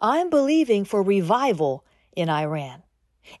I'm 0.00 0.30
believing 0.30 0.84
for 0.84 1.02
revival 1.02 1.84
in 2.14 2.28
Iran. 2.28 2.82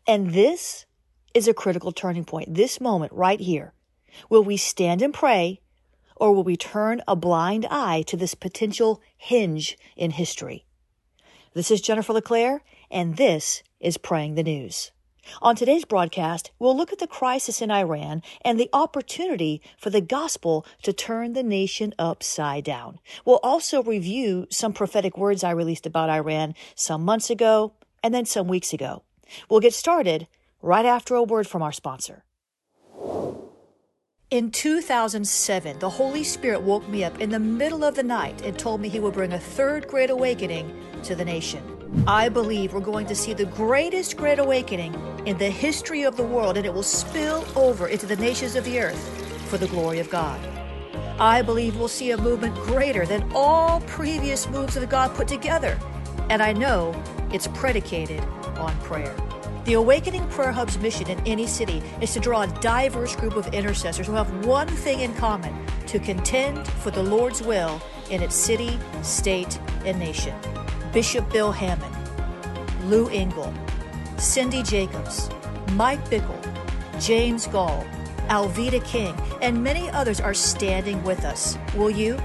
And 0.06 0.32
this 0.32 0.86
is 1.34 1.46
a 1.46 1.54
critical 1.54 1.92
turning 1.92 2.24
point. 2.24 2.54
This 2.54 2.80
moment 2.80 3.12
right 3.12 3.40
here. 3.40 3.72
Will 4.28 4.42
we 4.42 4.56
stand 4.56 5.02
and 5.02 5.14
pray 5.14 5.60
or 6.16 6.32
will 6.32 6.42
we 6.42 6.56
turn 6.56 7.00
a 7.06 7.14
blind 7.14 7.66
eye 7.70 8.02
to 8.08 8.16
this 8.16 8.34
potential 8.34 9.00
hinge 9.16 9.78
in 9.96 10.10
history? 10.10 10.66
This 11.54 11.70
is 11.70 11.80
Jennifer 11.80 12.12
LeClaire 12.12 12.62
and 12.90 13.16
this 13.16 13.62
is 13.78 13.96
Praying 13.96 14.34
the 14.34 14.42
News. 14.42 14.90
On 15.42 15.54
today's 15.54 15.84
broadcast, 15.84 16.50
we'll 16.58 16.76
look 16.76 16.92
at 16.92 16.98
the 16.98 17.06
crisis 17.06 17.60
in 17.62 17.70
Iran 17.70 18.22
and 18.42 18.58
the 18.58 18.70
opportunity 18.72 19.60
for 19.78 19.90
the 19.90 20.00
gospel 20.00 20.66
to 20.82 20.92
turn 20.92 21.32
the 21.32 21.42
nation 21.42 21.94
upside 21.98 22.64
down. 22.64 22.98
We'll 23.24 23.40
also 23.42 23.82
review 23.82 24.46
some 24.50 24.72
prophetic 24.72 25.16
words 25.16 25.44
I 25.44 25.50
released 25.50 25.86
about 25.86 26.10
Iran 26.10 26.54
some 26.74 27.04
months 27.04 27.30
ago 27.30 27.74
and 28.02 28.14
then 28.14 28.24
some 28.24 28.48
weeks 28.48 28.72
ago. 28.72 29.02
We'll 29.48 29.60
get 29.60 29.74
started 29.74 30.26
right 30.62 30.86
after 30.86 31.14
a 31.14 31.22
word 31.22 31.46
from 31.46 31.62
our 31.62 31.72
sponsor. 31.72 32.24
In 34.30 34.50
2007, 34.50 35.78
the 35.78 35.88
Holy 35.88 36.22
Spirit 36.22 36.60
woke 36.60 36.86
me 36.88 37.02
up 37.02 37.18
in 37.18 37.30
the 37.30 37.38
middle 37.38 37.82
of 37.82 37.94
the 37.94 38.02
night 38.02 38.42
and 38.42 38.58
told 38.58 38.80
me 38.80 38.90
He 38.90 39.00
would 39.00 39.14
bring 39.14 39.32
a 39.32 39.38
third 39.38 39.88
great 39.88 40.10
awakening 40.10 40.70
to 41.04 41.14
the 41.14 41.24
nation. 41.24 41.77
I 42.06 42.28
believe 42.28 42.72
we're 42.72 42.80
going 42.80 43.06
to 43.06 43.14
see 43.14 43.32
the 43.32 43.46
greatest 43.46 44.16
great 44.16 44.38
awakening 44.38 44.94
in 45.26 45.38
the 45.38 45.50
history 45.50 46.02
of 46.02 46.16
the 46.16 46.22
world, 46.22 46.56
and 46.56 46.66
it 46.66 46.72
will 46.72 46.82
spill 46.82 47.46
over 47.56 47.88
into 47.88 48.06
the 48.06 48.16
nations 48.16 48.56
of 48.56 48.64
the 48.64 48.80
earth 48.80 49.48
for 49.48 49.58
the 49.58 49.66
glory 49.68 49.98
of 49.98 50.10
God. 50.10 50.40
I 51.18 51.42
believe 51.42 51.76
we'll 51.76 51.88
see 51.88 52.10
a 52.12 52.16
movement 52.16 52.54
greater 52.54 53.04
than 53.04 53.30
all 53.34 53.80
previous 53.82 54.48
moves 54.48 54.76
of 54.76 54.88
God 54.88 55.14
put 55.14 55.28
together, 55.28 55.78
and 56.30 56.42
I 56.42 56.52
know 56.52 56.94
it's 57.32 57.48
predicated 57.48 58.20
on 58.58 58.76
prayer. 58.80 59.14
The 59.64 59.74
Awakening 59.74 60.26
Prayer 60.28 60.52
Hub's 60.52 60.78
mission 60.78 61.08
in 61.08 61.18
any 61.26 61.46
city 61.46 61.82
is 62.00 62.12
to 62.14 62.20
draw 62.20 62.42
a 62.42 62.46
diverse 62.60 63.16
group 63.16 63.36
of 63.36 63.46
intercessors 63.48 64.06
who 64.06 64.14
have 64.14 64.46
one 64.46 64.68
thing 64.68 65.00
in 65.00 65.12
common 65.14 65.54
to 65.88 65.98
contend 65.98 66.66
for 66.66 66.90
the 66.90 67.02
Lord's 67.02 67.42
will 67.42 67.80
in 68.10 68.22
its 68.22 68.34
city, 68.34 68.78
state, 69.02 69.58
and 69.84 69.98
nation. 69.98 70.34
Bishop 70.92 71.30
Bill 71.30 71.52
Hamon, 71.52 71.92
Lou 72.88 73.08
Engle, 73.08 73.52
Cindy 74.16 74.62
Jacobs, 74.62 75.28
Mike 75.72 76.08
Bickle, 76.08 76.40
James 77.00 77.46
Goll, 77.46 77.84
Alveda 78.28 78.84
King, 78.84 79.14
and 79.40 79.62
many 79.62 79.88
others 79.90 80.20
are 80.20 80.34
standing 80.34 81.02
with 81.04 81.24
us. 81.24 81.56
Will 81.74 81.90
you? 81.90 82.18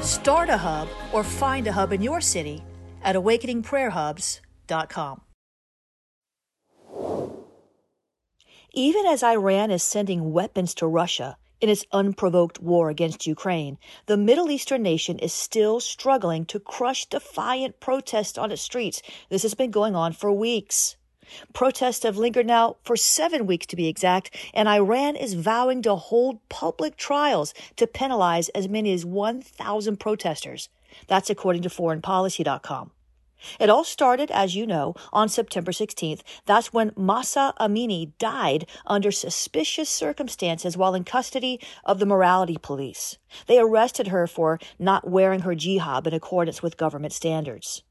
Start 0.00 0.48
a 0.48 0.56
hub 0.56 0.88
or 1.12 1.24
find 1.24 1.66
a 1.66 1.72
hub 1.72 1.92
in 1.92 2.02
your 2.02 2.20
city 2.20 2.62
at 3.02 3.16
awakeningprayerhubs.com. 3.16 5.20
Even 8.76 9.06
as 9.06 9.22
Iran 9.22 9.70
is 9.70 9.84
sending 9.84 10.32
weapons 10.32 10.74
to 10.74 10.86
Russia 10.86 11.36
in 11.64 11.70
its 11.70 11.86
unprovoked 11.92 12.60
war 12.60 12.90
against 12.90 13.26
Ukraine, 13.26 13.78
the 14.04 14.18
Middle 14.18 14.50
Eastern 14.50 14.82
nation 14.82 15.18
is 15.18 15.32
still 15.32 15.80
struggling 15.80 16.44
to 16.44 16.60
crush 16.60 17.06
defiant 17.06 17.80
protests 17.80 18.36
on 18.36 18.52
its 18.52 18.60
streets. 18.60 19.00
This 19.30 19.44
has 19.44 19.54
been 19.54 19.70
going 19.70 19.96
on 19.96 20.12
for 20.12 20.30
weeks. 20.30 20.96
Protests 21.54 22.02
have 22.02 22.18
lingered 22.18 22.46
now 22.46 22.76
for 22.84 22.98
seven 22.98 23.46
weeks 23.46 23.64
to 23.68 23.76
be 23.76 23.88
exact, 23.88 24.36
and 24.52 24.68
Iran 24.68 25.16
is 25.16 25.32
vowing 25.32 25.80
to 25.82 25.94
hold 25.94 26.46
public 26.50 26.98
trials 26.98 27.54
to 27.76 27.86
penalize 27.86 28.50
as 28.50 28.68
many 28.68 28.92
as 28.92 29.06
1,000 29.06 29.96
protesters. 29.98 30.68
That's 31.06 31.30
according 31.30 31.62
to 31.62 31.70
foreignpolicy.com. 31.70 32.90
It 33.60 33.70
all 33.70 33.84
started, 33.84 34.30
as 34.30 34.56
you 34.56 34.66
know, 34.66 34.94
on 35.12 35.28
September 35.28 35.72
16th. 35.72 36.22
That's 36.46 36.72
when 36.72 36.92
Mahsa 36.96 37.52
Amini 37.60 38.12
died 38.18 38.66
under 38.86 39.10
suspicious 39.10 39.90
circumstances 39.90 40.76
while 40.76 40.94
in 40.94 41.04
custody 41.04 41.60
of 41.84 41.98
the 41.98 42.06
morality 42.06 42.56
police. 42.60 43.18
They 43.46 43.58
arrested 43.58 44.08
her 44.08 44.26
for 44.26 44.58
not 44.78 45.08
wearing 45.10 45.40
her 45.40 45.54
jihad 45.54 46.06
in 46.06 46.14
accordance 46.14 46.62
with 46.62 46.76
government 46.76 47.12
standards. 47.12 47.82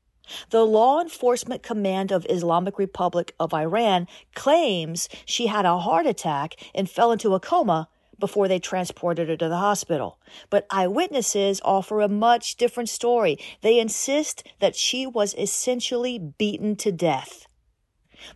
The 0.49 0.65
Law 0.65 1.01
Enforcement 1.01 1.63
Command 1.63 2.11
of 2.11 2.25
Islamic 2.29 2.79
Republic 2.79 3.35
of 3.39 3.53
Iran 3.53 4.07
claims 4.33 5.09
she 5.25 5.47
had 5.47 5.65
a 5.65 5.79
heart 5.79 6.05
attack 6.05 6.55
and 6.73 6.89
fell 6.89 7.11
into 7.11 7.35
a 7.35 7.41
coma 7.41 7.89
before 8.23 8.47
they 8.47 8.57
transported 8.57 9.27
her 9.27 9.35
to 9.35 9.49
the 9.49 9.57
hospital. 9.57 10.17
But 10.49 10.65
eyewitnesses 10.69 11.59
offer 11.65 11.99
a 11.99 12.07
much 12.07 12.55
different 12.55 12.87
story. 12.87 13.37
They 13.59 13.77
insist 13.77 14.47
that 14.61 14.77
she 14.77 15.05
was 15.05 15.35
essentially 15.37 16.17
beaten 16.19 16.77
to 16.77 16.93
death. 16.93 17.45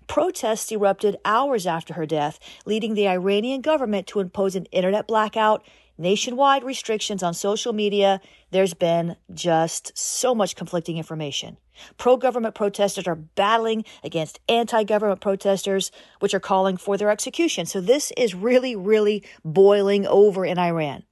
Protests 0.06 0.74
erupted 0.74 1.16
hours 1.24 1.66
after 1.66 1.94
her 1.94 2.06
death, 2.06 2.38
leading 2.66 2.96
the 2.96 3.08
Iranian 3.08 3.62
government 3.62 4.08
to 4.08 4.20
impose 4.20 4.58
an 4.58 4.66
internet 4.74 5.08
blackout 5.08 5.66
nationwide 5.98 6.64
restrictions 6.64 7.24
on 7.24 7.34
social 7.34 7.74
media, 7.74 8.22
there's 8.52 8.74
been 8.74 9.16
just 9.34 9.98
so 9.98 10.34
much 10.36 10.56
conflicting 10.56 10.98
information. 10.98 11.58
Pro 11.98 12.18
government 12.18 12.56
protesters 12.56 13.08
are 13.08 13.16
battling 13.16 13.86
against 14.04 14.40
anti 14.50 14.84
government 14.84 15.22
protesters, 15.22 15.92
which 16.20 16.34
are 16.34 16.40
calling 16.40 16.78
for 16.78 16.98
their 16.98 17.10
execution. 17.10 17.66
So 17.66 17.82
this 17.82 18.12
is 18.18 18.34
really, 18.34 18.76
really 18.76 19.24
boiling 19.44 20.08
over 20.08 20.46
in 20.46 20.58
Iran. 20.58 21.04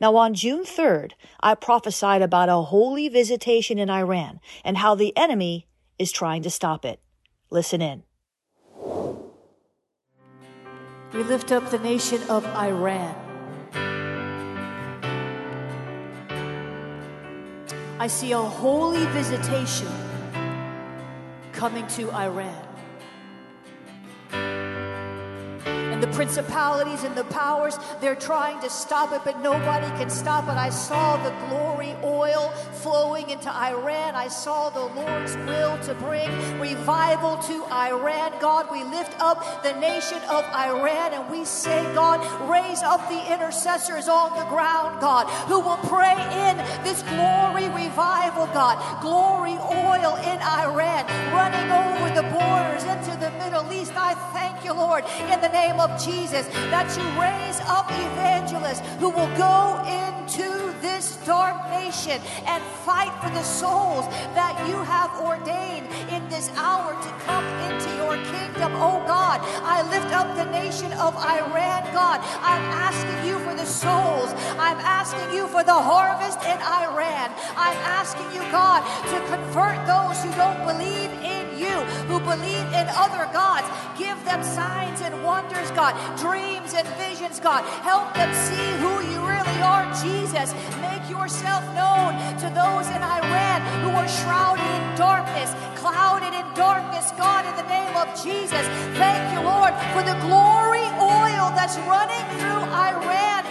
Now, 0.00 0.16
on 0.16 0.34
June 0.34 0.64
3rd, 0.64 1.12
I 1.40 1.54
prophesied 1.54 2.22
about 2.22 2.48
a 2.48 2.62
holy 2.62 3.08
visitation 3.08 3.78
in 3.78 3.90
Iran 3.90 4.40
and 4.64 4.76
how 4.76 4.94
the 4.94 5.16
enemy 5.16 5.66
is 5.98 6.10
trying 6.10 6.42
to 6.42 6.50
stop 6.50 6.84
it. 6.84 7.00
Listen 7.50 7.80
in. 7.80 8.02
We 11.12 11.22
lift 11.22 11.52
up 11.52 11.70
the 11.70 11.78
nation 11.78 12.22
of 12.28 12.44
Iran 12.44 13.27
I 18.00 18.06
see 18.06 18.30
a 18.30 18.38
holy 18.38 19.04
visitation 19.06 19.88
coming 21.52 21.84
to 21.88 22.12
Iran. 22.12 22.67
The 26.00 26.06
principalities 26.08 27.04
and 27.04 27.14
the 27.16 27.24
powers, 27.24 27.78
they're 28.00 28.14
trying 28.14 28.60
to 28.60 28.70
stop 28.70 29.12
it, 29.12 29.22
but 29.24 29.40
nobody 29.40 29.86
can 29.98 30.10
stop 30.10 30.44
it. 30.44 30.56
I 30.56 30.70
saw 30.70 31.16
the 31.22 31.30
glory 31.48 31.94
oil 32.02 32.50
flowing 32.72 33.30
into 33.30 33.50
Iran. 33.50 34.14
I 34.14 34.28
saw 34.28 34.70
the 34.70 34.86
Lord's 35.00 35.36
will 35.38 35.78
to 35.84 35.94
bring 35.94 36.30
revival 36.60 37.36
to 37.38 37.64
Iran. 37.72 38.32
God, 38.40 38.70
we 38.70 38.84
lift 38.84 39.18
up 39.20 39.62
the 39.62 39.72
nation 39.80 40.18
of 40.30 40.44
Iran 40.54 41.14
and 41.14 41.30
we 41.30 41.44
say, 41.44 41.82
God, 41.94 42.20
raise 42.48 42.82
up 42.82 43.08
the 43.08 43.32
intercessors 43.32 44.08
on 44.08 44.36
the 44.38 44.44
ground, 44.46 45.00
God, 45.00 45.26
who 45.48 45.60
will 45.60 45.80
pray 45.88 46.16
in 46.48 46.56
this 46.84 47.02
glory 47.02 47.68
revival, 47.68 48.46
God. 48.54 48.78
Glory 49.02 49.54
oil 49.54 50.16
in 50.16 50.38
Iran, 50.40 51.06
running 51.32 51.70
over 51.70 52.14
the 52.14 52.26
borders 52.30 52.84
into 52.84 53.18
the 53.18 53.30
Middle 53.42 53.72
East. 53.72 53.92
I 53.96 54.14
thank 54.32 54.64
you, 54.64 54.72
Lord, 54.72 55.04
in 55.30 55.40
the 55.40 55.48
name 55.48 55.80
of 55.80 55.87
of 55.88 56.04
Jesus, 56.04 56.46
that 56.70 56.88
you 56.96 57.04
raise 57.20 57.60
up 57.66 57.90
evangelists 57.90 58.82
who 59.00 59.10
will 59.10 59.32
go 59.36 59.80
into 59.88 60.68
this 60.80 61.16
dark 61.24 61.56
nation 61.70 62.20
and 62.46 62.62
fight 62.84 63.12
for 63.22 63.30
the 63.30 63.42
souls 63.42 64.06
that 64.34 64.54
you 64.68 64.76
have 64.84 65.10
ordained 65.20 65.86
in 66.12 66.28
this 66.28 66.50
hour 66.56 66.92
to 66.92 67.10
come 67.24 67.44
into 67.68 67.88
your 67.96 68.16
kingdom. 68.32 68.72
Oh 68.76 69.02
God, 69.06 69.40
I 69.62 69.82
lift 69.90 70.12
up 70.14 70.36
the 70.36 70.50
nation 70.50 70.92
of 70.94 71.16
Iran, 71.16 71.82
God. 71.92 72.20
I'm 72.42 72.64
asking 72.74 73.28
you 73.28 73.38
for 73.40 73.54
the 73.54 73.66
souls. 73.66 74.32
I'm 74.58 74.78
asking 74.80 75.34
you 75.34 75.46
for 75.48 75.64
the 75.64 75.74
harvest 75.74 76.40
in 76.42 76.58
Iran. 76.58 77.30
I'm 77.56 77.78
asking 77.84 78.28
you, 78.34 78.42
God, 78.50 78.84
to 79.12 79.18
convert 79.28 79.78
those 79.86 80.16
who 80.22 80.30
don't 80.36 80.60
believe 80.66 81.10
you, 81.58 81.76
who 82.06 82.20
believe 82.20 82.66
in 82.72 82.86
other 82.94 83.26
gods. 83.32 83.66
Give 83.98 84.18
them 84.24 84.42
signs 84.42 85.00
and 85.00 85.24
wonders, 85.24 85.70
God, 85.72 85.94
dreams 86.16 86.74
and 86.74 86.86
visions, 86.94 87.40
God. 87.40 87.64
Help 87.82 88.14
them 88.14 88.30
see 88.46 88.68
who 88.78 88.92
you 89.10 89.18
really 89.26 89.58
are, 89.60 89.84
Jesus. 90.02 90.54
Make 90.80 91.04
yourself 91.10 91.66
known 91.74 92.14
to 92.38 92.48
those 92.54 92.86
in 92.94 93.02
Iran 93.02 93.58
who 93.82 93.90
are 93.90 94.08
shrouded 94.08 94.64
in 94.64 94.84
darkness, 94.96 95.50
clouded 95.74 96.32
in 96.32 96.46
darkness, 96.54 97.10
God, 97.18 97.44
in 97.44 97.54
the 97.56 97.68
name 97.68 97.96
of 97.96 98.06
Jesus. 98.22 98.64
Thank 98.94 99.22
you, 99.34 99.40
Lord, 99.42 99.74
for 99.92 100.02
the 100.06 100.16
glory 100.22 100.86
oil 100.98 101.50
that's 101.58 101.76
running 101.90 102.24
through 102.38 102.62
Iran 102.70 103.47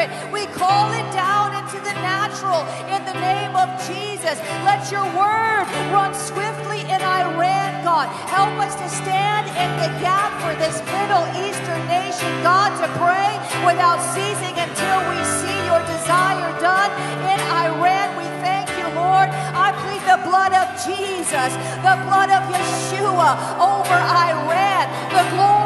spirit. 0.00 0.32
We 0.32 0.46
call 0.54 0.92
it 0.92 1.06
down 1.12 1.54
into 1.54 1.78
the 1.84 1.92
natural 2.00 2.64
in 2.88 3.04
the 3.04 3.16
name 3.20 3.54
of 3.56 3.68
Jesus. 3.86 4.38
Let 4.64 4.90
your 4.90 5.04
word 5.16 5.66
run 5.92 6.14
swiftly 6.14 6.80
in 6.80 7.00
Iran, 7.00 7.84
God. 7.84 8.08
Help 8.28 8.56
us 8.60 8.74
to 8.76 8.88
stand 8.88 9.48
in 9.48 9.70
the 9.80 9.90
gap 10.00 10.32
for 10.40 10.54
this 10.56 10.80
Middle 10.86 11.26
Eastern 11.44 11.82
nation, 11.88 12.30
God, 12.42 12.72
to 12.80 12.86
pray 12.98 13.32
without 13.66 14.00
ceasing 14.14 14.56
until 14.56 14.98
we 15.10 15.18
see 15.40 15.58
your 15.68 15.82
desire 15.84 16.52
done 16.60 16.90
in 17.28 17.40
Iran. 17.50 18.16
We 18.16 18.24
thank 18.40 18.68
you, 18.78 18.86
Lord. 18.96 19.28
I 19.30 19.72
plead 19.84 20.02
the 20.08 20.20
blood 20.28 20.52
of 20.54 20.66
Jesus, 20.80 21.52
the 21.84 21.96
blood 22.08 22.30
of 22.30 22.42
Yeshua 22.48 23.30
over 23.60 23.98
Iran. 23.98 24.84
The 25.10 25.24
glory 25.34 25.59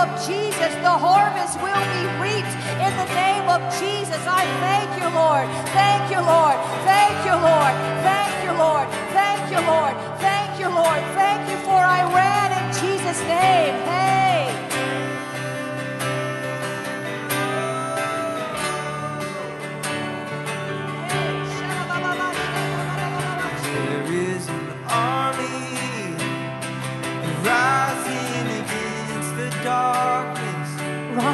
of 0.00 0.08
Jesus. 0.26 0.72
The 0.80 0.96
harvest 0.96 1.60
will 1.60 1.84
be 1.92 2.04
reaped 2.24 2.56
in 2.80 2.92
the 2.96 3.08
name 3.12 3.46
of 3.52 3.60
Jesus. 3.76 4.22
I 4.24 4.48
thank 4.64 4.88
you, 4.96 5.08
Lord. 5.12 5.46
Thank 5.76 6.08
you, 6.08 6.20
Lord. 6.24 6.56
Thank 6.88 7.16
you, 7.28 7.36
Lord. 7.36 7.74
Thank 8.08 8.32
you, 8.44 8.52
Lord. 8.56 8.86
Thank 9.12 9.42
you, 9.52 9.60
Lord. 9.60 9.94
Thank 10.24 10.50
you, 10.60 10.68
Lord. 10.72 11.02
Thank 11.20 11.42
you 11.50 11.58
for 11.68 11.80
Iran 11.84 12.48
in 12.58 12.66
Jesus' 12.80 13.20
name. 13.28 13.74
Hey. 13.84 14.29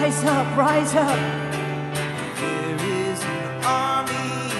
Rise 0.07 0.25
up, 0.25 0.57
rise 0.57 0.95
up. 0.95 1.19
There 2.39 2.77
is 2.77 3.21
an 3.25 3.65
army 3.65 4.53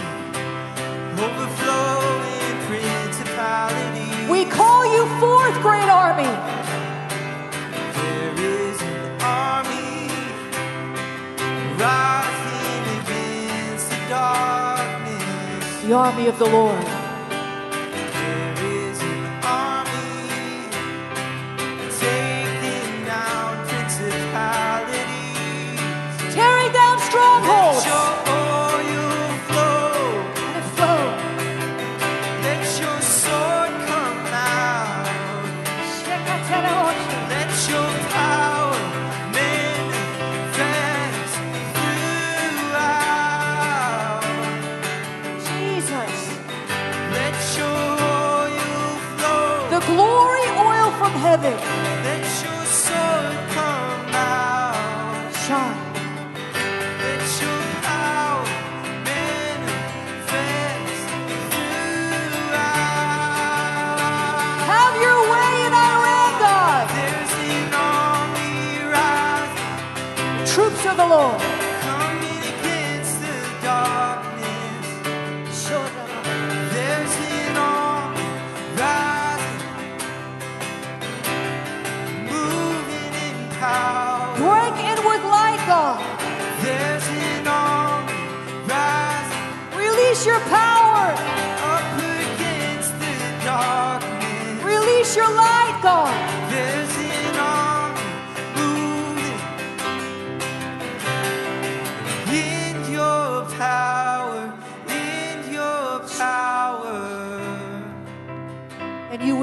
overflowing 1.23 2.67
principalities. 2.67 4.29
We 4.29 4.45
call 4.47 4.93
you 4.93 5.07
forth, 5.21 5.55
great 5.63 5.89
army. 5.89 6.25
There 7.95 8.35
is 8.35 8.83
an 8.83 9.21
army 9.21 10.11
rising 11.79 12.83
against 12.99 13.89
the 13.91 14.09
darkness. 14.09 15.83
The 15.83 15.93
army 15.93 16.27
of 16.27 16.41
the 16.41 16.47
Lord. 16.47 16.96
Rising, 70.87 70.97
Troops 70.97 71.01
of 71.01 71.09
the 71.09 71.17
Lord. 71.17 71.56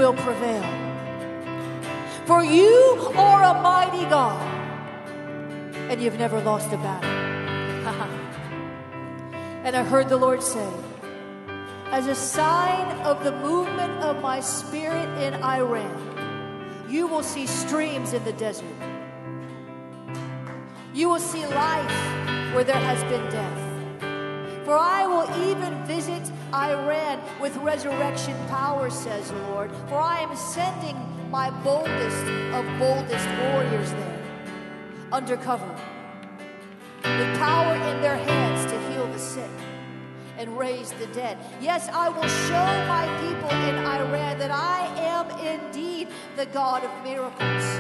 Will 0.03 0.13
prevail. 0.15 0.63
For 2.25 2.43
you 2.43 3.11
are 3.15 3.43
a 3.43 3.53
mighty 3.61 4.03
God, 4.09 4.41
and 5.89 6.01
you've 6.01 6.19
never 6.19 6.41
lost 6.41 6.73
a 6.73 6.77
battle. 6.77 7.09
and 9.63 9.77
I 9.77 9.83
heard 9.83 10.09
the 10.09 10.17
Lord 10.17 10.43
say, 10.43 10.67
as 11.91 12.07
a 12.07 12.15
sign 12.15 12.99
of 13.03 13.23
the 13.23 13.31
movement 13.31 13.93
of 14.03 14.21
my 14.21 14.41
spirit 14.41 15.07
in 15.23 15.35
Iran, 15.41 15.95
you 16.89 17.07
will 17.07 17.23
see 17.23 17.47
streams 17.47 18.11
in 18.11 18.25
the 18.25 18.33
desert. 18.33 18.75
You 20.93 21.07
will 21.07 21.21
see 21.21 21.45
life 21.45 21.95
where 22.53 22.65
there 22.65 22.83
has 22.91 23.01
been 23.05 23.23
death. 23.31 23.57
For 24.65 24.77
I 24.77 25.07
will 25.07 25.29
even 25.49 25.81
visit 25.85 26.29
Iran 26.53 27.19
with 27.41 27.55
resurrection 27.57 28.35
power, 28.47 28.89
says 28.89 29.29
the 29.29 29.37
Lord. 29.49 29.71
For 29.89 29.97
I 29.97 30.19
am 30.19 30.35
sending 30.35 30.97
my 31.31 31.49
boldest 31.63 32.25
of 32.53 32.63
boldest 32.77 33.27
warriors 33.41 33.91
there, 33.91 34.21
undercover, 35.11 35.75
with 37.03 37.37
power 37.37 37.75
in 37.75 38.01
their 38.01 38.17
hands 38.17 38.71
to 38.71 38.79
heal 38.91 39.07
the 39.07 39.19
sick 39.19 39.49
and 40.37 40.57
raise 40.57 40.91
the 40.93 41.07
dead. 41.07 41.37
Yes, 41.59 41.89
I 41.89 42.09
will 42.09 42.27
show 42.27 42.85
my 42.87 43.07
people 43.21 43.49
in 43.49 43.75
Iran 43.85 44.37
that 44.39 44.51
I 44.51 44.85
am 44.99 45.29
indeed 45.39 46.09
the 46.35 46.45
God 46.45 46.83
of 46.83 46.91
miracles 47.03 47.79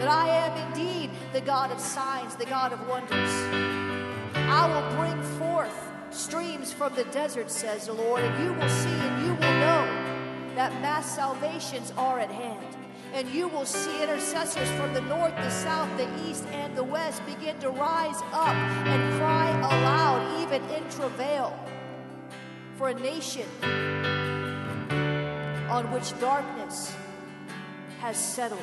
that 0.00 0.08
I 0.08 0.28
am 0.28 0.68
indeed 0.68 1.10
the 1.34 1.42
God 1.42 1.70
of 1.70 1.78
signs, 1.78 2.34
the 2.34 2.46
God 2.46 2.72
of 2.72 2.88
wonders. 2.88 3.30
I 4.34 4.66
will 4.66 4.96
bring 4.96 5.22
streams 6.10 6.72
from 6.72 6.94
the 6.94 7.04
desert, 7.04 7.50
says 7.50 7.86
the 7.86 7.92
Lord, 7.92 8.22
and 8.22 8.44
you 8.44 8.52
will 8.52 8.68
see 8.68 8.88
and 8.90 9.26
you 9.26 9.32
will 9.32 9.58
know 9.60 10.10
that 10.56 10.72
mass 10.80 11.14
salvations 11.14 11.92
are 11.96 12.18
at 12.18 12.30
hand. 12.30 12.66
And 13.12 13.28
you 13.28 13.48
will 13.48 13.66
see 13.66 14.02
intercessors 14.02 14.70
from 14.72 14.94
the 14.94 15.00
north, 15.00 15.34
the 15.36 15.50
south, 15.50 15.88
the 15.96 16.08
east, 16.28 16.46
and 16.52 16.76
the 16.76 16.84
west 16.84 17.24
begin 17.26 17.58
to 17.58 17.70
rise 17.70 18.20
up 18.32 18.54
and 18.54 19.18
cry 19.18 19.50
aloud, 19.58 20.42
even 20.42 20.62
in 20.70 20.88
travail, 20.90 21.58
for 22.76 22.88
a 22.88 22.94
nation 22.94 23.46
on 25.68 25.90
which 25.92 26.18
darkness 26.20 26.94
has 28.00 28.16
settled 28.16 28.60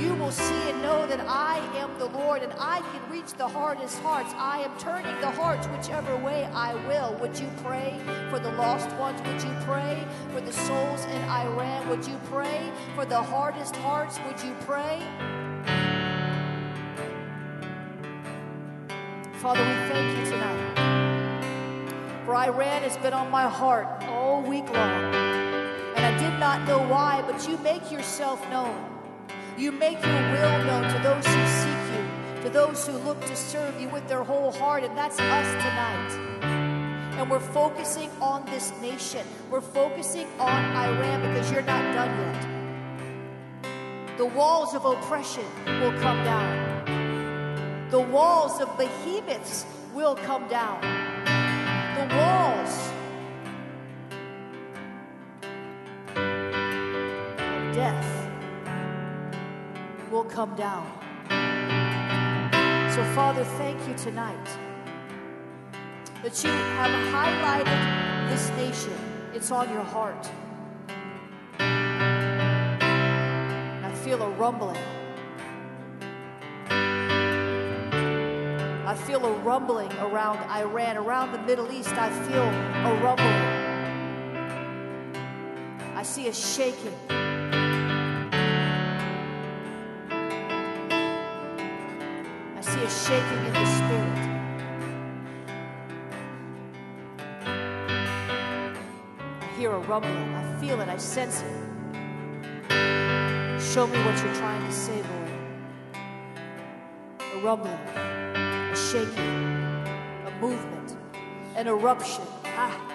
you 0.00 0.14
will 0.14 0.30
see 0.30 0.70
and 0.70 0.80
know 0.80 1.06
that 1.06 1.20
I 1.28 1.58
am 1.76 1.98
the 1.98 2.06
Lord 2.06 2.42
and 2.42 2.52
I 2.58 2.80
can 2.80 3.12
reach 3.12 3.34
the 3.34 3.46
hardest 3.46 3.98
hearts. 4.00 4.32
I 4.36 4.60
am 4.60 4.76
turning 4.78 5.20
the 5.20 5.30
hearts 5.30 5.66
whichever 5.68 6.16
way 6.16 6.48
I 6.54 6.74
will. 6.86 7.14
Would 7.20 7.38
you 7.38 7.48
pray 7.62 8.00
for 8.30 8.38
the 8.38 8.50
lost 8.52 8.90
ones? 8.96 9.20
Would 9.22 9.42
you 9.42 9.54
pray 9.60 10.02
for 10.32 10.40
the 10.40 10.52
souls 10.52 11.04
in 11.04 11.22
Iran? 11.28 11.88
Would 11.90 12.06
you 12.06 12.18
pray 12.30 12.72
for 12.94 13.04
the 13.04 13.22
hardest 13.22 13.76
hearts? 13.76 14.18
Would 14.26 14.42
you 14.42 14.54
pray? 14.60 15.02
Father, 19.40 19.60
we 19.60 19.74
thank 19.90 20.18
you 20.18 20.24
tonight. 20.32 22.24
For 22.24 22.34
Iran 22.34 22.82
has 22.82 22.96
been 22.98 23.12
on 23.12 23.30
my 23.30 23.48
heart 23.48 23.86
all 24.04 24.42
week 24.42 24.68
long. 24.70 25.14
And 25.94 26.06
I 26.06 26.18
did 26.18 26.38
not 26.38 26.66
know 26.66 26.78
why, 26.88 27.22
but 27.26 27.46
you 27.46 27.58
make 27.58 27.90
yourself 27.92 28.48
known. 28.50 28.89
You 29.60 29.72
make 29.72 30.02
your 30.02 30.22
will 30.32 30.64
known 30.64 30.84
to 30.84 30.98
those 31.02 31.26
who 31.26 31.46
seek 31.46 31.82
you, 31.92 32.42
to 32.44 32.48
those 32.48 32.86
who 32.86 32.96
look 33.06 33.20
to 33.26 33.36
serve 33.36 33.78
you 33.78 33.90
with 33.90 34.08
their 34.08 34.24
whole 34.24 34.52
heart, 34.52 34.84
and 34.84 34.96
that's 34.96 35.20
us 35.20 35.46
tonight. 35.62 36.12
And 37.18 37.30
we're 37.30 37.40
focusing 37.40 38.08
on 38.22 38.46
this 38.46 38.72
nation. 38.80 39.20
We're 39.50 39.60
focusing 39.60 40.26
on 40.38 40.64
Iran 40.74 41.20
because 41.20 41.52
you're 41.52 41.60
not 41.60 41.82
done 41.92 42.08
yet. 42.18 44.16
The 44.16 44.24
walls 44.24 44.74
of 44.74 44.86
oppression 44.86 45.44
will 45.66 45.92
come 46.00 46.24
down. 46.24 47.90
The 47.90 48.00
walls 48.00 48.62
of 48.62 48.78
behemoths 48.78 49.66
will 49.92 50.14
come 50.14 50.48
down. 50.48 50.80
The 51.98 52.16
walls 52.16 52.89
come 60.40 60.56
down. 60.56 60.88
So, 62.90 63.04
Father, 63.14 63.44
thank 63.58 63.78
you 63.86 63.94
tonight 63.94 64.48
that 66.22 66.42
you 66.42 66.50
have 66.50 66.90
highlighted 67.12 68.30
this 68.30 68.48
nation. 68.56 68.94
It's 69.34 69.50
on 69.50 69.68
your 69.68 69.82
heart. 69.82 70.30
I 73.88 73.92
feel 74.02 74.22
a 74.22 74.30
rumbling. 74.30 74.82
I 78.86 78.94
feel 79.06 79.26
a 79.26 79.32
rumbling 79.40 79.92
around 79.98 80.38
Iran, 80.48 80.96
around 80.96 81.32
the 81.32 81.42
Middle 81.42 81.70
East. 81.70 81.92
I 81.92 82.08
feel 82.26 82.48
a 82.88 82.94
rumbling. 83.04 83.44
I 85.94 86.02
see 86.02 86.28
a 86.28 86.32
shaking. 86.32 86.96
Shaking 93.10 93.44
in 93.44 93.52
the 93.52 93.66
spirit. 93.66 94.18
I 99.40 99.46
hear 99.58 99.72
a 99.72 99.80
rumbling. 99.80 100.34
I 100.34 100.60
feel 100.60 100.80
it. 100.80 100.88
I 100.88 100.96
sense 100.96 101.42
it. 101.42 101.48
Show 103.60 103.88
me 103.88 103.98
what 104.04 104.16
you're 104.22 104.34
trying 104.36 104.64
to 104.64 104.72
say, 104.72 105.02
Lord. 105.10 105.30
A 107.34 107.38
rumbling 107.40 107.78
a 108.72 108.76
shaking, 108.76 109.34
a 110.28 110.30
movement, 110.40 110.96
an 111.56 111.66
eruption. 111.66 112.22
Ah. 112.44 112.89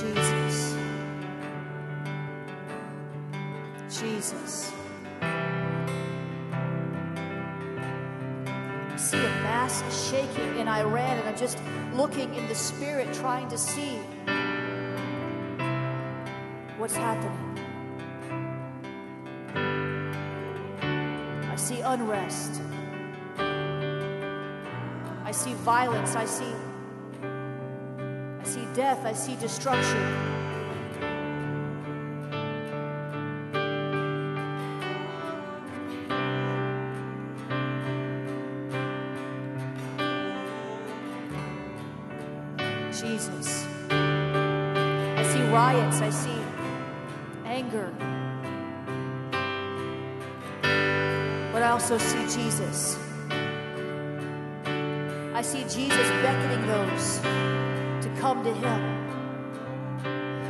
Jesus. 0.00 0.76
Jesus. 3.98 4.72
I 8.92 8.96
see 8.96 9.16
a 9.16 9.30
mass 9.42 10.10
shaking 10.10 10.58
in 10.58 10.68
Iran, 10.68 11.18
and 11.18 11.28
I'm 11.28 11.36
just 11.36 11.58
looking 11.94 12.34
in 12.34 12.46
the 12.46 12.54
spirit, 12.54 13.10
trying 13.14 13.48
to 13.48 13.56
see 13.56 13.96
what's 16.76 16.96
happening. 16.96 17.42
I 21.50 21.56
see 21.56 21.80
unrest. 21.80 22.60
I 25.24 25.30
see 25.32 25.54
violence. 25.54 26.14
I 26.16 26.26
see 26.26 26.52
death. 28.76 29.06
I 29.06 29.14
see 29.14 29.36
destruction. 29.36 29.96
Jesus. 42.92 43.66
I 43.88 45.24
see 45.32 45.42
riots. 45.48 46.02
I 46.02 46.10
see 46.10 46.42
anger. 47.46 47.90
But 51.50 51.62
I 51.62 51.70
also 51.70 51.96
see 51.96 52.24
Jesus. 52.24 52.98
I 55.34 55.40
see 55.40 55.62
Jesus 55.62 56.10
beckoning 56.20 56.66
those 56.66 57.65
come 58.18 58.44
to 58.44 58.52
Him. 58.52 59.06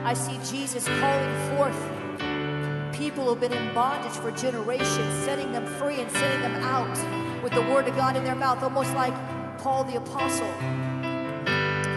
I 0.04 0.14
see 0.14 0.38
Jesus 0.50 0.86
calling 0.86 1.56
forth 1.56 1.96
people 2.92 3.24
who 3.24 3.30
have 3.30 3.40
been 3.40 3.52
in 3.52 3.74
bondage 3.74 4.12
for 4.12 4.30
generations, 4.30 5.24
setting 5.24 5.52
them 5.52 5.66
free 5.66 6.00
and 6.00 6.10
sending 6.10 6.40
them 6.40 6.54
out 6.62 7.42
with 7.42 7.52
the 7.52 7.62
Word 7.62 7.86
of 7.88 7.96
God 7.96 8.16
in 8.16 8.24
their 8.24 8.34
mouth, 8.34 8.62
almost 8.62 8.92
like 8.94 9.12
Paul 9.58 9.84
the 9.84 9.96
Apostle. 9.96 10.52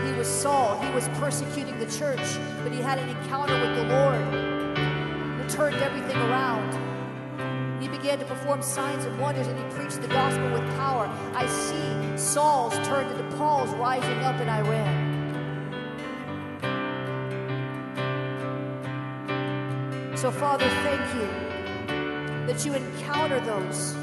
He 0.06 0.18
was 0.18 0.28
Saul, 0.28 0.80
he 0.80 0.92
was 0.92 1.08
persecuting 1.20 1.78
the 1.80 1.86
church, 1.86 2.20
but 2.64 2.72
he 2.72 2.82
had 2.82 3.00
an 3.00 3.10
encounter 3.10 3.54
with 3.54 3.76
the 3.76 3.84
Lord 3.84 4.34
who 5.40 5.50
turned 5.50 5.78
everything 5.78 6.18
around. 6.18 6.90
He 7.82 7.88
began 7.88 8.20
to 8.20 8.26
perform 8.26 8.62
signs 8.62 9.06
and 9.06 9.20
wonders 9.20 9.48
and 9.48 9.58
he 9.58 9.66
preached 9.76 10.02
the 10.02 10.08
gospel 10.08 10.52
with 10.52 10.68
power. 10.76 11.08
I 11.34 11.48
see 11.48 12.18
Saul's 12.18 12.74
turned 12.88 13.10
into 13.12 13.38
Paul's 13.38 13.70
rising 13.76 14.20
up 14.20 14.40
in 14.42 14.50
Iran. 14.50 15.09
So, 20.20 20.32
Father, 20.32 20.68
thank 20.84 21.00
you 21.16 22.46
that 22.46 22.66
you 22.66 22.74
encounter 22.74 23.40
those. 23.40 23.94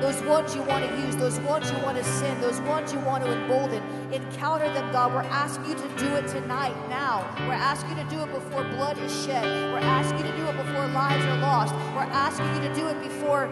Those 0.00 0.22
ones 0.22 0.54
you 0.54 0.62
want 0.62 0.88
to 0.88 1.00
use, 1.02 1.14
those 1.14 1.38
ones 1.40 1.70
you 1.70 1.76
want 1.80 1.98
to 1.98 2.04
send, 2.04 2.42
those 2.42 2.58
ones 2.62 2.90
you 2.94 3.00
want 3.00 3.24
to 3.24 3.30
embolden. 3.30 3.82
Encounter 4.14 4.72
them, 4.72 4.90
God. 4.92 5.12
We're 5.12 5.20
asking 5.24 5.66
you 5.66 5.74
to 5.74 5.88
do 5.98 6.14
it 6.14 6.26
tonight, 6.26 6.74
now. 6.88 7.30
We're 7.40 7.52
asking 7.52 7.98
you 7.98 8.04
to 8.04 8.08
do 8.08 8.22
it 8.22 8.32
before 8.32 8.64
blood 8.64 8.96
is 8.96 9.12
shed. 9.26 9.44
We're 9.74 9.80
asking 9.80 10.24
you 10.24 10.32
to 10.32 10.36
do 10.38 10.46
it 10.46 10.56
before 10.56 10.86
lives 10.86 11.22
are 11.26 11.36
lost. 11.36 11.74
We're 11.94 12.10
asking 12.10 12.54
you 12.54 12.62
to 12.70 12.74
do 12.74 12.88
it 12.88 13.02
before 13.02 13.50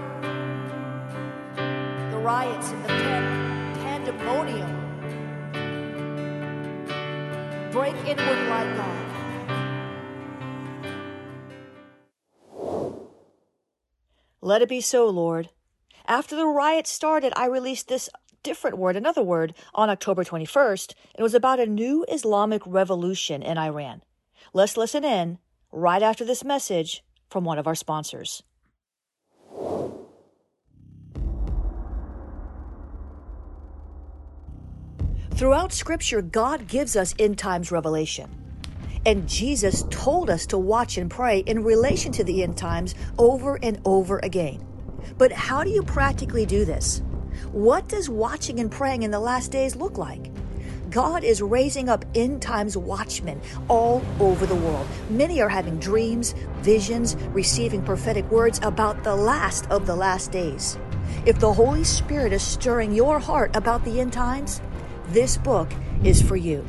the 1.54 2.16
riots 2.16 2.70
and 2.70 2.82
the 2.82 2.88
pan- 2.88 3.74
pandemonium 3.74 4.74
break 7.70 7.94
inward 8.06 8.48
like 8.48 8.74
God. 8.74 9.07
Let 14.40 14.62
it 14.62 14.68
be 14.68 14.80
so, 14.80 15.08
Lord. 15.08 15.50
After 16.06 16.36
the 16.36 16.46
riot 16.46 16.86
started, 16.86 17.32
I 17.36 17.46
released 17.46 17.88
this 17.88 18.08
different 18.42 18.78
word, 18.78 18.96
another 18.96 19.22
word, 19.22 19.54
on 19.74 19.90
October 19.90 20.24
21st. 20.24 20.94
It 21.18 21.22
was 21.22 21.34
about 21.34 21.60
a 21.60 21.66
new 21.66 22.04
Islamic 22.08 22.62
revolution 22.64 23.42
in 23.42 23.58
Iran. 23.58 24.02
Let's 24.52 24.76
listen 24.76 25.04
in 25.04 25.38
right 25.72 26.02
after 26.02 26.24
this 26.24 26.44
message 26.44 27.02
from 27.28 27.44
one 27.44 27.58
of 27.58 27.66
our 27.66 27.74
sponsors. 27.74 28.42
Throughout 35.34 35.72
Scripture, 35.72 36.22
God 36.22 36.66
gives 36.66 36.96
us 36.96 37.14
end 37.18 37.38
times 37.38 37.70
revelation. 37.70 38.47
And 39.08 39.26
Jesus 39.26 39.86
told 39.88 40.28
us 40.28 40.44
to 40.48 40.58
watch 40.58 40.98
and 40.98 41.10
pray 41.10 41.38
in 41.38 41.64
relation 41.64 42.12
to 42.12 42.24
the 42.24 42.42
end 42.42 42.58
times 42.58 42.94
over 43.16 43.58
and 43.62 43.80
over 43.86 44.18
again. 44.22 44.62
But 45.16 45.32
how 45.32 45.64
do 45.64 45.70
you 45.70 45.82
practically 45.82 46.44
do 46.44 46.66
this? 46.66 47.00
What 47.50 47.88
does 47.88 48.10
watching 48.10 48.60
and 48.60 48.70
praying 48.70 49.04
in 49.04 49.10
the 49.10 49.18
last 49.18 49.50
days 49.50 49.76
look 49.76 49.96
like? 49.96 50.30
God 50.90 51.24
is 51.24 51.40
raising 51.40 51.88
up 51.88 52.04
end 52.14 52.42
times 52.42 52.76
watchmen 52.76 53.40
all 53.68 54.04
over 54.20 54.44
the 54.44 54.54
world. 54.54 54.86
Many 55.08 55.40
are 55.40 55.48
having 55.48 55.78
dreams, 55.78 56.34
visions, 56.58 57.16
receiving 57.30 57.82
prophetic 57.82 58.30
words 58.30 58.60
about 58.62 59.04
the 59.04 59.16
last 59.16 59.70
of 59.70 59.86
the 59.86 59.96
last 59.96 60.32
days. 60.32 60.78
If 61.24 61.38
the 61.38 61.54
Holy 61.54 61.84
Spirit 61.84 62.34
is 62.34 62.42
stirring 62.42 62.92
your 62.92 63.18
heart 63.18 63.56
about 63.56 63.86
the 63.86 64.00
end 64.00 64.12
times, 64.12 64.60
this 65.06 65.38
book 65.38 65.72
is 66.04 66.20
for 66.20 66.36
you. 66.36 66.62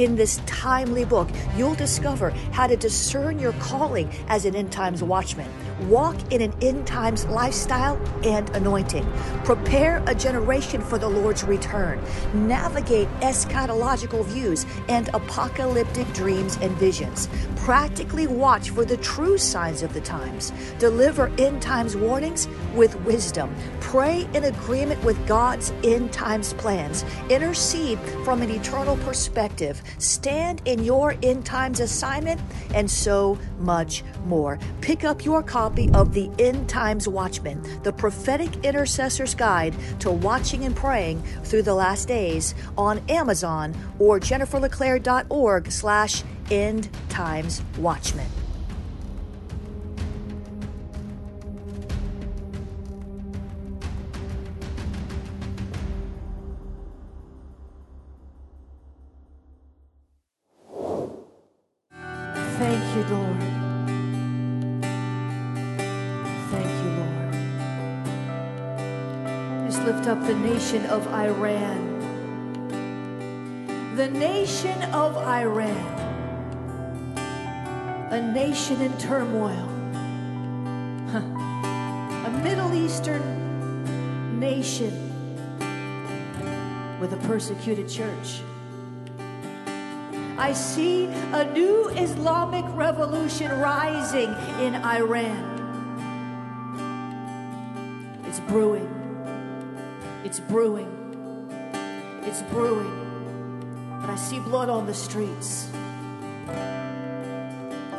In 0.00 0.16
this 0.16 0.40
timely 0.46 1.04
book, 1.04 1.28
you'll 1.54 1.74
discover 1.74 2.30
how 2.52 2.66
to 2.66 2.74
discern 2.74 3.38
your 3.38 3.52
calling 3.60 4.10
as 4.28 4.46
an 4.46 4.56
end 4.56 4.72
times 4.72 5.02
watchman, 5.02 5.46
walk 5.88 6.16
in 6.32 6.42
an 6.42 6.52
end 6.60 6.86
times 6.86 7.24
lifestyle 7.26 8.00
and 8.24 8.48
anointing, 8.50 9.10
prepare 9.44 10.02
a 10.06 10.14
generation 10.14 10.80
for 10.80 10.98
the 10.98 11.08
Lord's 11.08 11.44
return, 11.44 12.00
navigate 12.34 13.08
eschatological 13.20 14.24
views 14.24 14.66
and 14.88 15.08
apocalyptic 15.14 16.12
dreams 16.12 16.58
and 16.60 16.70
visions, 16.76 17.28
practically 17.56 18.26
watch 18.26 18.70
for 18.70 18.84
the 18.84 18.96
true 18.98 19.38
signs 19.38 19.82
of 19.82 19.94
the 19.94 20.00
times, 20.00 20.52
deliver 20.78 21.32
end 21.38 21.62
times 21.62 21.96
warnings 21.96 22.48
with 22.74 22.94
wisdom, 23.02 23.54
pray 23.80 24.28
in 24.34 24.44
agreement 24.44 25.02
with 25.04 25.26
God's 25.26 25.72
end 25.82 26.12
times 26.12 26.52
plans, 26.54 27.04
intercede 27.28 27.98
from 28.24 28.42
an 28.42 28.50
eternal 28.50 28.96
perspective, 28.98 29.82
stand 29.98 30.60
in 30.64 30.84
your 30.84 31.14
end 31.22 31.44
times 31.46 31.80
assignment, 31.80 32.40
and 32.74 32.90
so 32.90 33.38
much 33.58 34.04
more. 34.24 34.58
Pick 34.80 35.04
up 35.04 35.24
your 35.24 35.42
copy 35.42 35.69
of 35.94 36.12
the 36.12 36.30
End 36.38 36.68
Times 36.68 37.06
Watchman, 37.06 37.62
the 37.82 37.92
prophetic 37.92 38.64
intercessor's 38.64 39.34
guide 39.34 39.74
to 40.00 40.10
watching 40.10 40.64
and 40.64 40.74
praying 40.74 41.22
through 41.44 41.62
the 41.62 41.74
last 41.74 42.08
days 42.08 42.54
on 42.76 43.00
Amazon 43.08 43.74
or 43.98 44.18
jenniferleclaire.org 44.18 45.70
slash 45.70 46.22
end 46.50 46.88
times 47.08 47.62
watchman. 47.78 48.26
Lift 69.90 70.06
up 70.06 70.24
the 70.24 70.36
nation 70.36 70.86
of 70.86 71.04
Iran. 71.08 71.98
The 73.96 74.08
nation 74.08 74.80
of 74.92 75.16
Iran. 75.16 75.84
A 78.12 78.22
nation 78.32 78.80
in 78.82 78.96
turmoil. 78.98 79.68
Huh. 81.10 81.18
A 81.18 82.30
Middle 82.44 82.72
Eastern 82.72 84.38
nation 84.38 84.94
with 87.00 87.12
a 87.12 87.18
persecuted 87.26 87.88
church. 87.88 88.42
I 90.38 90.52
see 90.52 91.06
a 91.32 91.52
new 91.52 91.88
Islamic 91.88 92.64
revolution 92.76 93.50
rising 93.58 94.32
in 94.60 94.76
Iran. 94.76 95.42
It's 98.26 98.38
brewing. 98.38 98.99
It's 100.30 100.38
brewing. 100.38 101.50
It's 102.22 102.42
brewing. 102.42 103.98
But 104.00 104.10
I 104.10 104.14
see 104.14 104.38
blood 104.38 104.68
on 104.68 104.86
the 104.86 104.94
streets. 104.94 105.68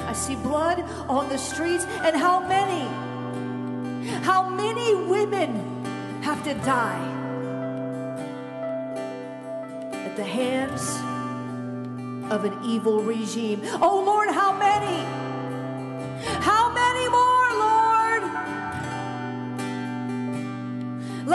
I 0.07 0.13
see 0.13 0.35
blood 0.35 0.79
on 1.09 1.27
the 1.27 1.38
streets. 1.38 1.83
And 1.83 2.15
how 2.15 2.39
many? 2.39 2.88
How 4.23 4.47
many 4.50 4.95
women 4.95 5.83
have 6.23 6.41
to 6.45 6.53
die 6.53 7.05
at 9.91 10.15
the 10.15 10.23
hands 10.23 10.83
of 12.31 12.45
an 12.45 12.57
evil 12.63 13.03
regime? 13.03 13.59
Oh 13.81 14.01
Lord, 14.05 14.29
how 14.29 14.53
many? 14.57 15.03
How 16.39 16.61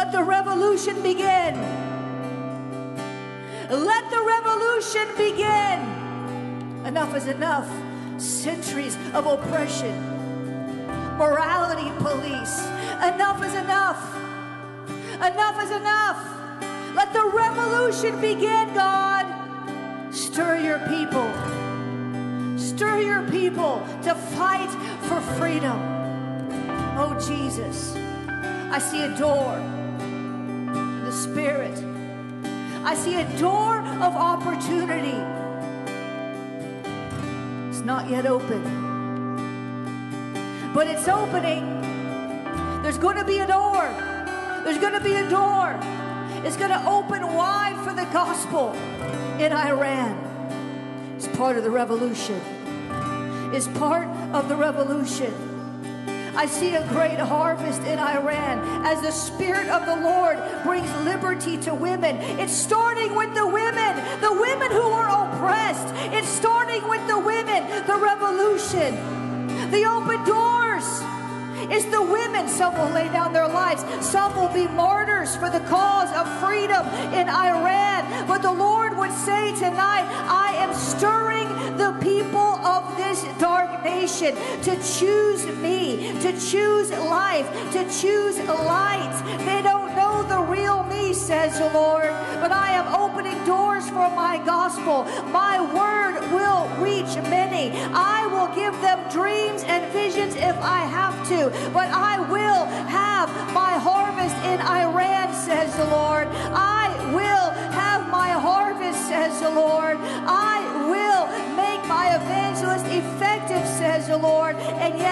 Let 0.06 0.12
the 0.12 0.22
revolution 0.22 1.02
begin. 1.02 1.60
Let 3.68 4.08
the 4.08 4.22
revolution 4.24 5.08
begin. 5.16 5.80
Enough 6.86 7.16
is 7.16 7.26
enough. 7.26 7.68
Centuries 8.16 8.96
of 9.14 9.26
oppression, 9.26 9.92
morality 11.18 11.90
police. 11.98 12.64
Enough 13.02 13.44
is 13.44 13.54
enough. 13.54 13.98
Enough 15.16 15.64
is 15.64 15.72
enough. 15.72 16.22
Let 16.94 17.12
the 17.12 17.24
revolution 17.24 18.20
begin, 18.20 18.72
God. 18.74 19.26
Stir 20.14 20.58
your 20.58 20.78
people. 20.86 21.28
Stir 22.56 23.00
your 23.00 23.28
people 23.28 23.84
to 24.04 24.14
fight 24.14 24.70
for 25.08 25.20
freedom. 25.36 25.80
Oh, 26.96 27.18
Jesus. 27.26 27.96
I 28.70 28.78
see 28.78 29.02
a 29.02 29.18
door 29.18 29.75
Spirit. 31.16 31.82
I 32.84 32.94
see 32.94 33.14
a 33.14 33.38
door 33.38 33.80
of 33.80 34.14
opportunity. 34.14 35.16
It's 37.70 37.80
not 37.80 38.10
yet 38.10 38.26
open, 38.26 38.62
but 40.74 40.86
it's 40.86 41.08
opening. 41.08 41.64
There's 42.82 42.98
going 42.98 43.16
to 43.16 43.24
be 43.24 43.38
a 43.38 43.46
door. 43.46 43.88
There's 44.62 44.78
going 44.78 44.92
to 44.92 45.00
be 45.00 45.14
a 45.14 45.28
door. 45.30 45.74
It's 46.44 46.56
going 46.58 46.70
to 46.70 46.86
open 46.86 47.34
wide 47.34 47.76
for 47.82 47.94
the 47.94 48.04
gospel 48.12 48.72
in 49.40 49.52
Iran. 49.52 50.16
It's 51.16 51.28
part 51.28 51.56
of 51.56 51.64
the 51.64 51.70
revolution. 51.70 52.40
It's 53.54 53.68
part 53.68 54.06
of 54.34 54.48
the 54.50 54.56
revolution. 54.56 55.55
I 56.36 56.44
see 56.44 56.74
a 56.74 56.86
great 56.88 57.18
harvest 57.18 57.80
in 57.82 57.98
Iran 57.98 58.84
as 58.84 59.00
the 59.00 59.10
Spirit 59.10 59.68
of 59.68 59.86
the 59.86 59.96
Lord 59.96 60.38
brings 60.64 60.92
liberty 61.02 61.56
to 61.62 61.74
women. 61.74 62.16
It's 62.38 62.52
starting 62.52 63.14
with 63.14 63.34
the 63.34 63.46
women, 63.46 64.20
the 64.20 64.32
women 64.32 64.70
who 64.70 64.82
are 64.82 65.08
oppressed. 65.08 65.88
It's 66.12 66.28
starting 66.28 66.86
with 66.88 67.06
the 67.08 67.18
women, 67.18 67.86
the 67.86 67.96
revolution, 67.96 69.70
the 69.70 69.86
open 69.86 70.22
doors. 70.24 70.84
It's 71.72 71.86
the 71.86 72.02
women. 72.02 72.48
Some 72.48 72.76
will 72.76 72.90
lay 72.90 73.08
down 73.08 73.32
their 73.32 73.48
lives. 73.48 73.82
Some 74.06 74.36
will 74.36 74.52
be 74.52 74.68
martyrs 74.68 75.34
for 75.36 75.48
the 75.48 75.60
cause 75.60 76.12
of 76.12 76.28
freedom 76.38 76.86
in 77.14 77.30
Iran. 77.30 78.26
But 78.28 78.42
the 78.42 78.52
Lord 78.52 78.96
would 78.98 79.12
say 79.12 79.54
tonight, 79.54 80.04
I 80.28 80.54
am 80.58 80.74
stirring 80.74 81.48
the 81.78 81.96
people 82.02 82.38
of 82.38 82.96
this 82.98 83.24
dark 83.38 83.65
nation 83.86 84.34
to 84.62 84.74
choose 84.98 85.46
me, 85.46 86.12
to 86.20 86.32
choose 86.50 86.90
life, 86.90 87.48
to 87.72 87.82
choose 88.00 88.36
light. 88.74 89.14
They 89.46 89.62
don't 89.62 89.94
know 89.94 90.14
the 90.32 90.40
real 90.56 90.82
me, 90.84 91.12
says 91.12 91.58
the 91.58 91.70
Lord, 91.72 92.10
but 92.42 92.50
I 92.50 92.70
am 92.80 92.86
opening 93.02 93.38
doors 93.44 93.88
for 93.88 94.08
my 94.24 94.34
gospel. 94.44 95.04
My 95.40 95.56
word 95.78 96.14
will 96.36 96.62
reach 96.88 97.12
many. 97.36 97.64
I 98.16 98.26
will 98.34 98.50
give 98.62 98.74
them 98.86 98.98
dreams 99.18 99.62
and 99.72 99.82
visions 99.92 100.34
if 100.34 100.56
I 100.78 100.80
have 100.98 101.16
to, 101.30 101.40
but 101.72 101.88
I 101.90 102.14
will 102.34 102.62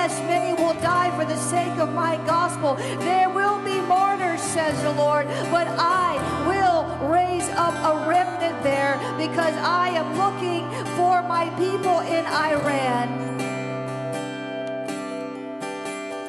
yes, 0.05 0.21
many 0.29 0.53
will 0.53 0.75
die 0.83 1.11
for 1.17 1.25
the 1.25 1.37
sake 1.37 1.79
of 1.79 1.91
my 1.95 2.17
gospel. 2.27 2.75
There 3.09 3.31
will 3.31 3.59
be 3.65 3.81
martyrs, 3.81 4.43
says 4.43 4.77
the 4.83 4.93
Lord, 4.93 5.27
but 5.51 5.67
I 5.79 6.13
will 6.47 7.09
raise 7.09 7.49
up 7.51 7.75
a 7.75 8.07
remnant 8.07 8.63
there 8.63 8.99
because 9.17 9.55
I 9.57 9.89
am 10.01 10.09
looking 10.19 10.69
for 10.97 11.23
my 11.23 11.49
people 11.57 12.01
in 12.01 12.27
Iran. 12.27 13.09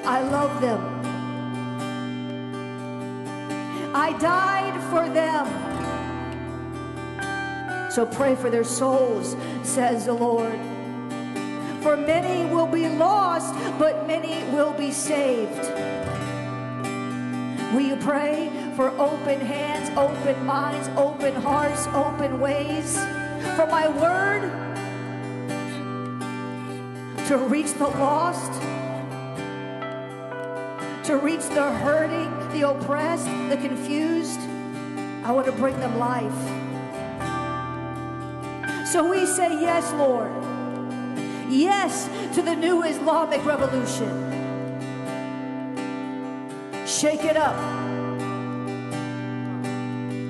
I 0.06 0.22
love 0.22 0.62
them. 0.62 0.82
I 3.94 4.18
died 4.20 4.78
for 4.90 5.10
them. 5.10 5.46
So 7.92 8.06
pray 8.06 8.36
for 8.36 8.50
their 8.50 8.64
souls, 8.64 9.36
says 9.64 10.06
the 10.06 10.14
Lord. 10.14 10.75
For 11.86 11.96
many 11.96 12.52
will 12.52 12.66
be 12.66 12.90
lost, 12.90 13.54
but 13.78 14.08
many 14.08 14.44
will 14.52 14.74
be 14.74 14.90
saved. 14.90 15.70
Will 17.76 17.82
you 17.82 17.96
pray 17.98 18.50
for 18.76 18.90
open 19.00 19.40
hands, 19.40 19.96
open 19.96 20.44
minds, 20.48 20.90
open 20.98 21.36
hearts, 21.36 21.86
open 21.94 22.40
ways? 22.40 22.98
For 23.56 23.68
my 23.68 23.88
word 23.88 24.50
to 27.28 27.38
reach 27.38 27.72
the 27.74 27.90
lost, 28.00 28.52
to 31.06 31.18
reach 31.18 31.48
the 31.50 31.72
hurting, 31.72 32.32
the 32.52 32.68
oppressed, 32.68 33.28
the 33.48 33.58
confused. 33.58 34.40
I 35.24 35.32
want 35.32 35.46
to 35.46 35.52
bring 35.52 35.80
them 35.80 36.00
life. 36.00 36.34
So 38.92 39.08
we 39.08 39.28
say, 39.28 39.62
Yes, 39.62 39.94
Lord. 39.94 40.55
Yes 41.50 42.10
to 42.36 42.42
the 42.42 42.56
new 42.56 42.84
Islamic 42.84 43.46
revolution. 43.46 44.32
Shake 46.86 47.24
it 47.24 47.38
up. 47.38 47.56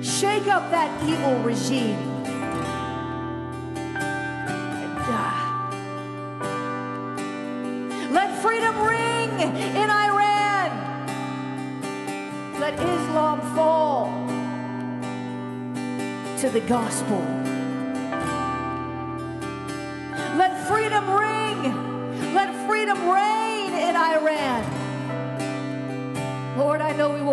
Shake 0.04 0.46
up 0.46 0.70
that 0.70 0.90
evil 1.08 1.38
regime. 1.40 1.98
And, 3.96 4.98
ah, 5.08 5.70
let 8.10 8.36
freedom 8.42 8.78
ring 8.82 9.30
in 9.40 9.90
Iran. 9.90 10.70
Let 12.60 12.74
Islam 12.74 13.40
fall 13.54 14.12
to 16.38 16.48
the 16.50 16.60
gospel. 16.60 17.45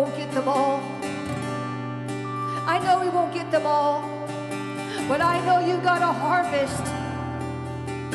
Won't 0.04 0.16
get 0.18 0.32
them 0.32 0.48
all. 0.48 0.80
I 2.66 2.78
know 2.84 3.00
we 3.00 3.08
won't 3.08 3.32
get 3.32 3.50
them 3.50 3.66
all. 3.66 4.02
But 5.08 5.22
I 5.22 5.42
know 5.46 5.66
you've 5.66 5.82
got 5.82 6.02
a 6.02 6.12
harvest. 6.12 6.82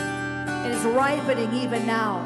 And 0.03 0.71
It 0.71 0.77
is 0.77 0.83
ripening 0.83 1.51
even 1.51 1.87
now. 1.87 2.21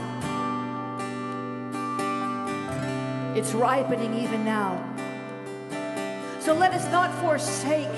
It's 3.38 3.54
ripening 3.54 4.14
even 4.16 4.44
now. 4.44 4.84
So 6.42 6.54
let 6.54 6.74
us 6.74 6.86
not 6.92 7.10
forsake 7.22 7.98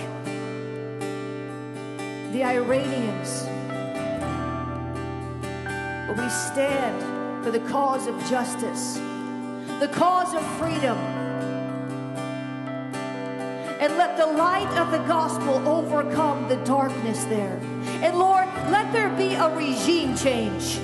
the 2.31 2.43
Iranians. 2.43 3.47
but 6.07 6.15
we 6.23 6.29
stand 6.29 7.43
for 7.43 7.49
the 7.49 7.63
cause 7.71 8.05
of 8.05 8.15
justice, 8.29 8.99
the 9.79 9.89
cause 9.91 10.35
of 10.35 10.43
freedom. 10.59 11.14
And 13.85 13.99
let 13.99 14.17
the 14.17 14.25
light 14.25 14.75
of 14.79 14.89
the 14.89 14.97
gospel 15.07 15.61
overcome 15.69 16.49
the 16.49 16.55
darkness 16.65 17.23
there. 17.25 17.59
And 18.01 18.17
Lord, 18.17 18.47
let 18.71 18.91
there 18.91 19.09
be 19.11 19.35
a 19.35 19.47
regime 19.55 20.17
change. 20.17 20.79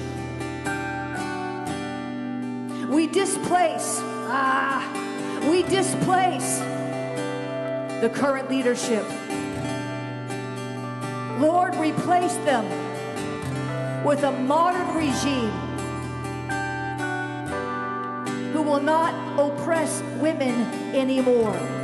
We 2.88 3.08
displace, 3.08 3.98
ah, 4.30 4.86
we 5.50 5.64
displace 5.64 6.60
the 8.02 8.12
current 8.14 8.52
leadership. 8.52 9.04
Lord, 11.40 11.74
replace 11.78 12.36
them 12.46 12.66
with 14.06 14.22
a 14.22 14.32
modern 14.32 14.96
regime 14.96 15.50
who 18.54 18.62
will 18.62 18.80
not 18.80 19.16
oppress 19.40 20.04
women 20.20 20.54
anymore. 20.94 21.81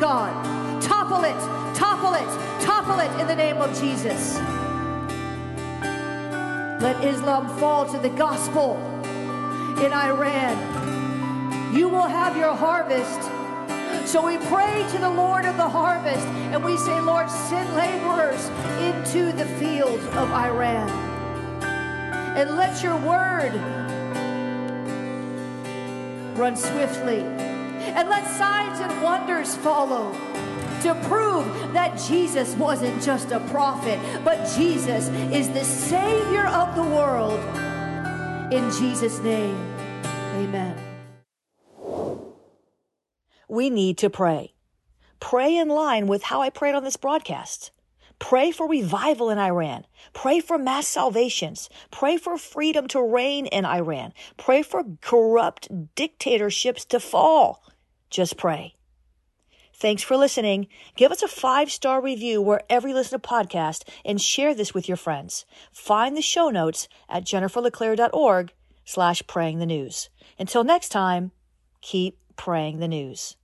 God. 0.00 0.82
Topple 0.82 1.24
it, 1.24 1.38
topple 1.76 2.14
it, 2.14 2.64
topple 2.64 2.98
it 3.00 3.20
in 3.20 3.26
the 3.26 3.36
name 3.36 3.58
of 3.58 3.78
Jesus. 3.78 4.38
Let 6.80 7.04
Islam 7.04 7.46
fall 7.58 7.84
to 7.92 7.98
the 7.98 8.08
gospel 8.08 8.76
in 9.84 9.92
Iran. 9.92 11.74
You 11.74 11.90
will 11.90 12.08
have 12.08 12.34
your 12.38 12.54
harvest. 12.54 13.20
So 14.10 14.24
we 14.24 14.38
pray 14.46 14.86
to 14.92 14.98
the 14.98 15.10
Lord 15.10 15.44
of 15.44 15.58
the 15.58 15.68
harvest 15.68 16.26
and 16.26 16.64
we 16.64 16.78
say, 16.78 16.98
Lord, 17.02 17.28
send 17.28 17.68
laborers 17.76 18.48
into 18.80 19.32
the 19.36 19.44
fields 19.58 20.04
of 20.16 20.30
Iran. 20.32 20.88
And 22.38 22.56
let 22.56 22.82
your 22.82 22.96
word 22.96 23.52
run 26.38 26.56
swiftly. 26.56 27.49
And 27.94 28.08
let 28.08 28.26
signs 28.26 28.80
and 28.80 29.02
wonders 29.02 29.56
follow 29.56 30.12
to 30.82 30.94
prove 31.08 31.44
that 31.74 31.98
Jesus 32.08 32.54
wasn't 32.56 33.02
just 33.02 33.32
a 33.32 33.40
prophet, 33.50 33.98
but 34.24 34.36
Jesus 34.56 35.08
is 35.30 35.50
the 35.50 35.64
Savior 35.64 36.46
of 36.46 36.74
the 36.74 36.82
world. 36.82 37.38
In 38.52 38.70
Jesus' 38.70 39.18
name, 39.20 39.56
amen. 40.34 40.76
We 43.48 43.68
need 43.68 43.98
to 43.98 44.08
pray. 44.08 44.54
Pray 45.18 45.56
in 45.56 45.68
line 45.68 46.06
with 46.06 46.22
how 46.22 46.40
I 46.40 46.50
prayed 46.50 46.74
on 46.74 46.84
this 46.84 46.96
broadcast. 46.96 47.72
Pray 48.18 48.52
for 48.52 48.68
revival 48.68 49.30
in 49.30 49.38
Iran. 49.38 49.86
Pray 50.12 50.40
for 50.40 50.56
mass 50.56 50.86
salvations. 50.86 51.68
Pray 51.90 52.16
for 52.16 52.36
freedom 52.36 52.86
to 52.88 53.02
reign 53.02 53.46
in 53.46 53.64
Iran. 53.64 54.12
Pray 54.36 54.62
for 54.62 54.84
corrupt 55.00 55.68
dictatorships 55.94 56.84
to 56.86 57.00
fall. 57.00 57.62
Just 58.10 58.36
pray. 58.36 58.74
Thanks 59.72 60.02
for 60.02 60.16
listening. 60.16 60.66
Give 60.94 61.10
us 61.10 61.22
a 61.22 61.28
five 61.28 61.70
star 61.70 62.02
review 62.02 62.42
wherever 62.42 62.86
you 62.86 62.94
listen 62.94 63.18
to 63.18 63.26
podcasts 63.26 63.88
and 64.04 64.20
share 64.20 64.54
this 64.54 64.74
with 64.74 64.88
your 64.88 64.98
friends. 64.98 65.46
Find 65.72 66.14
the 66.16 66.22
show 66.22 66.50
notes 66.50 66.86
at 67.08 67.24
jenniferleclaire.org 67.24 68.52
slash 68.84 69.22
praying 69.26 69.58
the 69.58 69.66
news. 69.66 70.10
Until 70.38 70.64
next 70.64 70.90
time, 70.90 71.32
keep 71.80 72.18
praying 72.36 72.80
the 72.80 72.88
news. 72.88 73.36